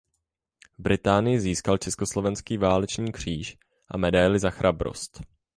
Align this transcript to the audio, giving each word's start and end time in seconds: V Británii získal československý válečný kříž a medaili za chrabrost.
V 0.77 0.81
Británii 0.81 1.39
získal 1.39 1.77
československý 1.77 2.57
válečný 2.57 3.11
kříž 3.11 3.57
a 3.87 3.97
medaili 3.97 4.39
za 4.39 4.49
chrabrost. 4.49 5.21